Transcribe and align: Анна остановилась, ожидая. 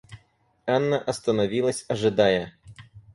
Анна 0.65 0.97
остановилась, 0.97 1.85
ожидая. 1.87 2.55